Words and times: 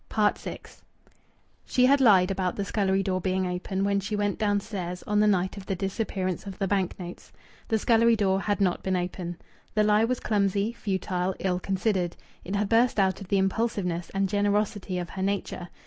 VI 0.11 0.57
She 1.63 1.85
had 1.85 2.01
lied 2.01 2.31
about 2.31 2.55
the 2.55 2.65
scullery 2.65 3.03
door 3.03 3.21
being 3.21 3.45
open 3.45 3.83
when 3.83 3.99
she 3.99 4.15
went 4.15 4.39
downstairs 4.39 5.03
on 5.03 5.19
the 5.19 5.27
night 5.27 5.57
of 5.57 5.67
the 5.67 5.75
disappearance 5.75 6.47
of 6.47 6.57
the 6.57 6.67
bank 6.67 6.99
notes. 6.99 7.31
The 7.67 7.77
scullery 7.77 8.15
door 8.15 8.41
had 8.41 8.59
not 8.59 8.81
been 8.81 8.95
open. 8.95 9.37
The 9.75 9.83
lie 9.83 10.05
was 10.05 10.19
clumsy, 10.19 10.73
futile, 10.73 11.35
ill 11.37 11.59
considered. 11.59 12.15
It 12.43 12.55
had 12.55 12.67
burst 12.67 12.99
out 12.99 13.21
of 13.21 13.27
the 13.27 13.37
impulsiveness 13.37 14.09
and 14.09 14.27
generosity 14.27 14.97
of 14.97 15.11
her 15.11 15.21
nature. 15.21 15.69